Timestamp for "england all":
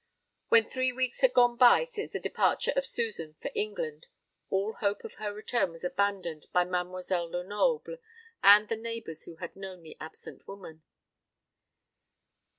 3.53-4.73